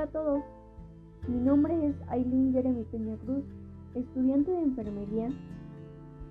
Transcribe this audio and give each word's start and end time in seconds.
Hola 0.00 0.08
a 0.08 0.12
todos, 0.12 0.42
mi 1.28 1.38
nombre 1.40 1.74
es 1.88 1.94
Aileen 2.08 2.54
Jeremy 2.54 2.84
Peña 2.84 3.16
Cruz, 3.16 3.44
estudiante 3.94 4.50
de 4.50 4.62
enfermería 4.62 5.28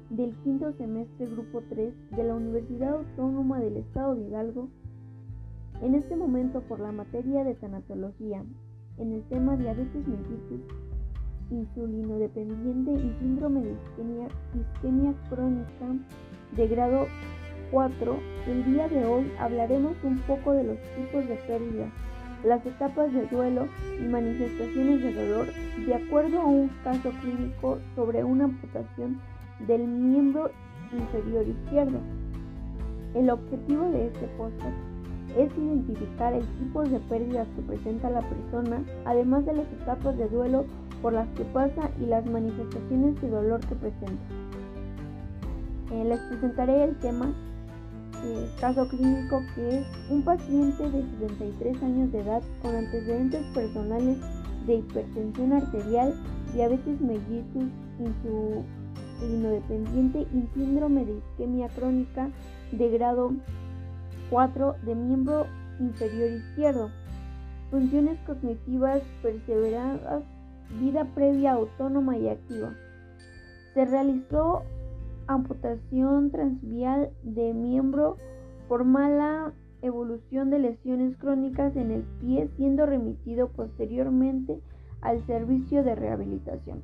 del 0.10 0.34
quinto 0.38 0.74
semestre 0.74 1.28
Grupo 1.28 1.62
3 1.70 1.94
de 2.10 2.24
la 2.24 2.34
Universidad 2.34 2.96
Autónoma 2.96 3.60
del 3.60 3.78
Estado 3.78 4.16
de 4.16 4.24
Hidalgo. 4.24 4.70
En 5.84 5.94
este 5.94 6.16
momento 6.16 6.62
por 6.62 6.80
la 6.80 6.92
materia 6.92 7.44
de 7.44 7.54
tanatología, 7.54 8.44
en 8.98 9.12
el 9.12 9.22
tema 9.26 9.56
diabetes 9.56 10.08
mellitus, 10.08 10.62
insulino 11.52 12.18
dependiente 12.18 12.92
y 12.94 13.20
síndrome 13.20 13.62
de 13.62 13.74
isquemia, 13.74 14.30
isquemia 14.60 15.14
crónica 15.30 15.86
de 16.56 16.68
grado 16.70 17.06
4, 17.70 18.20
el 18.48 18.66
día 18.66 18.88
de 18.88 19.06
hoy 19.06 19.32
hablaremos 19.38 19.96
un 20.04 20.18
poco 20.22 20.54
de 20.54 20.64
los 20.64 20.78
tipos 20.98 21.28
de 21.28 21.36
pérdida 21.46 21.92
las 22.44 22.66
etapas 22.66 23.12
de 23.14 23.26
duelo 23.28 23.68
y 24.00 24.04
manifestaciones 24.04 25.02
de 25.04 25.14
dolor 25.14 25.48
de 25.86 25.94
acuerdo 25.94 26.42
a 26.42 26.46
un 26.46 26.70
caso 26.84 27.12
clínico 27.22 27.80
sobre 27.96 28.24
una 28.24 28.46
amputación 28.46 29.20
del 29.68 29.88
miembro 29.88 30.52
inferior 30.92 31.48
izquierdo. 31.48 32.00
El 33.14 33.30
objetivo 33.30 33.90
de 33.90 34.08
este 34.08 34.28
podcast 34.38 34.78
es 35.38 35.52
identificar 35.58 36.34
el 36.34 36.46
tipo 36.60 36.84
de 36.84 37.00
pérdidas 37.02 37.48
que 37.56 37.62
presenta 37.62 38.10
la 38.10 38.22
persona, 38.22 38.82
además 39.06 39.46
de 39.46 39.54
las 39.54 39.72
etapas 39.74 40.18
de 40.18 40.28
duelo 40.28 40.66
por 41.02 41.14
las 41.14 41.28
que 41.30 41.44
pasa 41.46 41.90
y 42.02 42.06
las 42.06 42.26
manifestaciones 42.26 43.22
de 43.22 43.30
dolor 43.30 43.60
que 43.62 43.76
presenta. 43.76 44.24
Eh, 45.92 46.04
les 46.06 46.20
presentaré 46.20 46.84
el 46.84 46.96
tema 46.98 47.34
eh, 48.24 48.50
caso 48.60 48.88
clínico 48.88 49.42
que 49.56 49.80
es 49.80 49.88
un 50.10 50.24
paciente 50.24 50.84
de 50.90 51.02
73 51.20 51.84
años 51.84 52.12
de 52.12 52.20
edad 52.20 52.42
con 52.62 52.76
antecedentes 52.76 53.46
personales 53.54 54.18
de 54.68 54.76
hipertensión 54.76 55.54
arterial, 55.54 56.14
diabetes 56.54 57.00
mellitus, 57.00 57.66
insulinodependiente 59.22 60.28
y 60.34 60.48
síndrome 60.54 61.06
de 61.06 61.18
isquemia 61.18 61.70
crónica 61.70 62.30
de 62.72 62.90
grado 62.90 63.32
4 64.30 64.76
de 64.84 64.96
miembro 64.96 65.48
inferior 65.80 66.32
izquierdo. 66.32 66.92
Funciones 67.72 68.20
cognitivas 68.26 69.02
perseveradas, 69.22 70.24
vida 70.80 71.06
previa 71.16 71.54
autónoma 71.54 72.18
y 72.18 72.30
activa. 72.30 72.74
Se 73.74 73.86
realizó 73.86 74.64
amputación 75.30 76.32
transvial 76.32 77.12
de 77.24 77.54
miembro 77.54 78.18
por 78.68 78.84
mala 78.84 79.54
evolución 79.82 80.50
de 80.50 80.60
lesiones 80.60 81.16
crónicas 81.18 81.76
en 81.76 81.92
el 81.92 82.04
pie, 82.20 82.50
siendo 82.58 82.86
remitido 82.86 83.50
posteriormente 83.50 84.60
al 85.02 85.26
servicio 85.26 85.84
de 85.84 85.96
rehabilitación. 85.96 86.82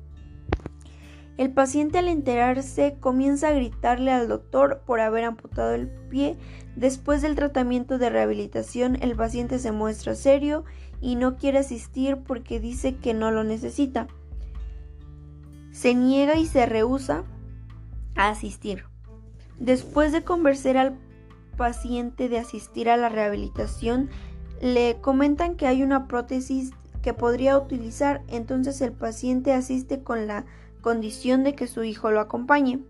El 1.36 1.52
paciente 1.52 1.98
al 1.98 2.08
enterarse 2.08 2.96
comienza 2.98 3.48
a 3.48 3.52
gritarle 3.52 4.10
al 4.10 4.26
doctor 4.26 4.80
por 4.86 5.00
haber 5.00 5.24
amputado 5.24 5.74
el 5.74 5.88
pie. 6.08 6.36
Después 6.76 7.20
del 7.20 7.34
tratamiento 7.34 7.98
de 7.98 8.08
rehabilitación 8.08 8.96
el 9.02 9.16
paciente 9.16 9.58
se 9.58 9.72
muestra 9.72 10.14
serio 10.14 10.64
y 11.02 11.16
no 11.16 11.36
quiere 11.36 11.58
asistir 11.58 12.16
porque 12.26 12.58
dice 12.58 12.96
que 12.96 13.12
no 13.12 13.32
lo 13.32 13.44
necesita. 13.44 14.06
Se 15.72 15.94
niega 15.94 16.36
y 16.36 16.46
se 16.46 16.64
rehúsa 16.64 17.24
a 18.16 18.28
asistir. 18.28 18.84
Después 19.58 20.12
de 20.12 20.24
convencer 20.24 20.76
al 20.76 20.98
paciente 21.56 22.28
de 22.28 22.38
asistir 22.38 22.90
a 22.90 22.96
la 22.96 23.08
rehabilitación, 23.08 24.10
le 24.60 24.98
comentan 25.00 25.56
que 25.56 25.66
hay 25.66 25.82
una 25.82 26.06
prótesis 26.06 26.72
que 27.02 27.14
podría 27.14 27.56
utilizar, 27.56 28.22
entonces 28.28 28.80
el 28.80 28.92
paciente 28.92 29.52
asiste 29.52 30.02
con 30.02 30.26
la 30.26 30.44
condición 30.80 31.44
de 31.44 31.54
que 31.54 31.66
su 31.66 31.84
hijo 31.84 32.10
lo 32.10 32.20
acompañe. 32.20 32.80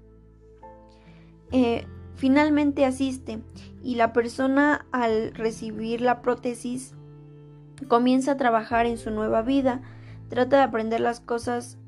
Eh, 1.53 1.87
finalmente 2.17 2.85
asiste 2.85 3.41
y 3.83 3.95
la 3.95 4.13
persona 4.13 4.87
al 4.91 5.35
recibir 5.35 6.01
la 6.01 6.23
prótesis 6.23 6.95
comienza 7.89 8.33
a 8.33 8.37
trabajar 8.37 8.87
en 8.87 8.99
su 8.99 9.11
nueva 9.11 9.43
vida, 9.43 9.83
trata 10.29 10.57
de 10.57 10.63
aprender 10.63 11.01
las 11.01 11.21
cosas 11.21 11.79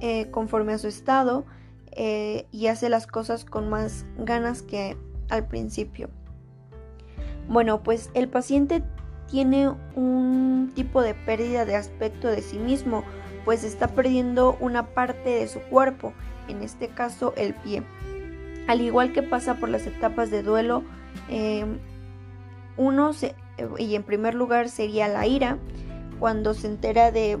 eh, 0.00 0.30
conforme 0.30 0.74
a 0.74 0.78
su 0.78 0.86
estado, 0.86 1.44
eh, 1.92 2.46
y 2.52 2.68
hace 2.68 2.88
las 2.88 3.06
cosas 3.06 3.44
con 3.44 3.68
más 3.68 4.06
ganas 4.18 4.62
que 4.62 4.96
al 5.28 5.46
principio. 5.46 6.10
Bueno, 7.48 7.82
pues 7.82 8.10
el 8.14 8.28
paciente 8.28 8.82
tiene 9.28 9.68
un 9.94 10.72
tipo 10.74 11.02
de 11.02 11.14
pérdida 11.14 11.64
de 11.64 11.76
aspecto 11.76 12.28
de 12.28 12.42
sí 12.42 12.58
mismo, 12.58 13.04
pues 13.44 13.64
está 13.64 13.88
perdiendo 13.88 14.56
una 14.60 14.94
parte 14.94 15.30
de 15.30 15.48
su 15.48 15.60
cuerpo, 15.60 16.12
en 16.48 16.62
este 16.62 16.88
caso 16.88 17.32
el 17.36 17.54
pie. 17.54 17.82
Al 18.68 18.80
igual 18.80 19.12
que 19.12 19.22
pasa 19.22 19.54
por 19.54 19.68
las 19.68 19.86
etapas 19.86 20.30
de 20.30 20.42
duelo, 20.42 20.84
eh, 21.28 21.64
uno 22.76 23.10
y 23.78 23.94
en 23.94 24.02
primer 24.02 24.34
lugar 24.34 24.68
sería 24.68 25.08
la 25.08 25.26
ira, 25.26 25.58
cuando 26.18 26.54
se 26.54 26.66
entera 26.66 27.10
de 27.10 27.38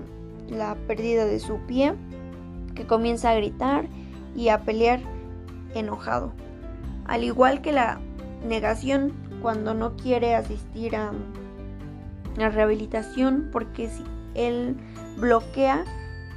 la 0.48 0.74
pérdida 0.86 1.24
de 1.24 1.38
su 1.38 1.58
pie, 1.66 1.94
que 2.74 2.86
comienza 2.86 3.30
a 3.30 3.34
gritar 3.34 3.86
y 4.34 4.48
a 4.48 4.60
pelear 4.62 5.00
enojado. 5.74 6.32
Al 7.06 7.24
igual 7.24 7.60
que 7.60 7.72
la 7.72 8.00
negación 8.46 9.12
cuando 9.42 9.74
no 9.74 9.96
quiere 9.96 10.34
asistir 10.34 10.96
a 10.96 11.12
la 12.36 12.48
rehabilitación 12.48 13.48
porque 13.52 13.88
si 13.88 14.04
él 14.34 14.76
bloquea 15.18 15.84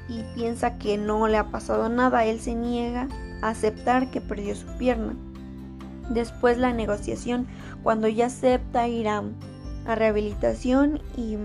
y 0.10 0.24
piensa 0.36 0.78
que 0.78 0.98
no 0.98 1.28
le 1.28 1.38
ha 1.38 1.50
pasado 1.50 1.90
nada, 1.90 2.26
él 2.26 2.40
se 2.40 2.56
niega 2.56 3.08
a 3.42 3.50
aceptar 3.50 4.10
que 4.12 4.22
perdió 4.22 4.56
su 4.56 4.68
pierna. 4.78 5.16
Después 6.10 6.58
la 6.58 6.74
negociación 6.74 7.48
cuando 7.82 8.08
ya 8.08 8.26
acepta 8.26 8.88
ir 8.88 9.08
a, 9.08 9.24
a 9.86 9.96
rehabilitación 9.96 11.02
y 11.16 11.38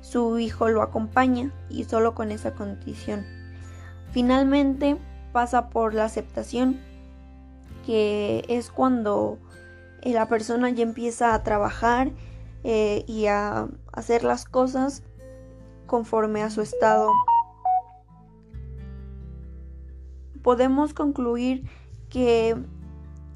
su 0.00 0.38
hijo 0.38 0.68
lo 0.68 0.82
acompaña 0.82 1.52
y 1.68 1.84
solo 1.84 2.14
con 2.14 2.30
esa 2.30 2.54
condición. 2.54 3.37
Finalmente 4.10 4.96
pasa 5.32 5.70
por 5.70 5.94
la 5.94 6.04
aceptación, 6.04 6.80
que 7.84 8.44
es 8.48 8.70
cuando 8.70 9.38
eh, 10.02 10.12
la 10.12 10.28
persona 10.28 10.70
ya 10.70 10.82
empieza 10.82 11.34
a 11.34 11.42
trabajar 11.42 12.10
eh, 12.64 13.04
y 13.06 13.26
a 13.26 13.68
hacer 13.92 14.24
las 14.24 14.44
cosas 14.44 15.02
conforme 15.86 16.42
a 16.42 16.50
su 16.50 16.62
estado. 16.62 17.10
Podemos 20.42 20.94
concluir 20.94 21.68
que 22.08 22.56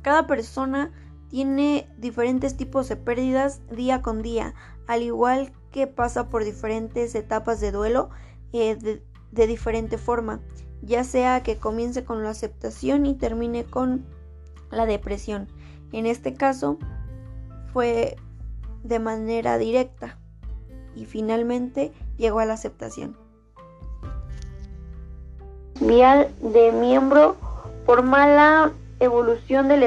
cada 0.02 0.26
persona 0.26 0.92
tiene 1.28 1.88
diferentes 1.98 2.56
tipos 2.56 2.88
de 2.88 2.96
pérdidas 2.96 3.62
día 3.70 4.02
con 4.02 4.22
día, 4.22 4.54
al 4.86 5.02
igual 5.02 5.52
que 5.70 5.86
pasa 5.86 6.28
por 6.28 6.44
diferentes 6.44 7.14
etapas 7.14 7.60
de 7.60 7.72
duelo 7.72 8.10
eh, 8.52 9.02
diferente 9.32 9.98
forma 9.98 10.41
ya 10.82 11.04
sea 11.04 11.43
que 11.43 11.56
comience 11.56 12.04
con 12.04 12.22
la 12.22 12.31
aceptación 12.31 13.06
y 13.06 13.15
termine 13.15 13.65
con 13.65 14.04
la 14.70 14.84
depresión. 14.84 15.48
En 15.93 16.06
este 16.06 16.34
caso 16.34 16.78
fue 17.72 18.16
de 18.82 18.98
manera 18.98 19.59
directa 19.59 20.19
y 20.94 21.06
finalmente 21.06 21.93
llegó 22.19 22.41
a 22.41 22.47
la 22.47 22.54
aceptación. 22.54 23.16
Vial 25.81 26.28
de 26.41 26.72
miembro 26.72 27.37
por 27.87 28.03
mala 28.03 28.72
evolución 29.00 29.69
del 29.69 29.84